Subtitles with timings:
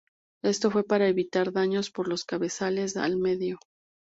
[0.41, 3.59] Esto fue para evitar daños por los cabezales al medio.